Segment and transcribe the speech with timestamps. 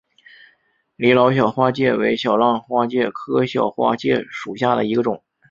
[0.95, 5.23] 李老小花介为小浪花介科小花介属下的一个种。